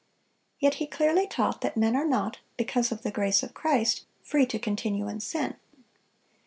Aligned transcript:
Yet 0.59 0.73
he 0.81 0.87
clearly 0.87 1.27
taught 1.27 1.61
that 1.61 1.77
men 1.77 1.95
are 1.95 2.07
not, 2.07 2.39
because 2.57 2.91
of 2.91 3.03
the 3.03 3.11
grace 3.11 3.43
of 3.43 3.53
Christ, 3.53 4.03
free 4.23 4.47
to 4.47 4.57
continue 4.57 5.07
in 5.07 5.19
sin. 5.19 5.57